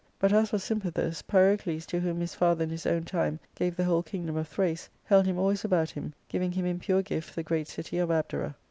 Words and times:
But 0.17 0.33
as 0.33 0.49
for 0.49 0.57
Sympathus, 0.57 1.21
Pyrocles, 1.21 1.85
to 1.85 1.99
whom 1.99 2.21
his 2.21 2.33
father 2.33 2.63
in 2.63 2.71
his 2.71 2.87
own 2.87 3.03
time 3.03 3.39
gave 3.53 3.75
the 3.75 3.83
whole 3.83 4.01
kingdom 4.01 4.35
of 4.35 4.47
Thrace, 4.47 4.89
held 5.03 5.27
him 5.27 5.37
always 5.37 5.63
about 5.63 5.91
him, 5.91 6.11
giving 6.27 6.51
him 6.53 6.65
in 6.65 6.79
pure 6.79 7.03
gift 7.03 7.35
the 7.35 7.43
great 7.43 7.67
city 7.67 7.99
of 7.99 8.09
Abdera. 8.09 8.55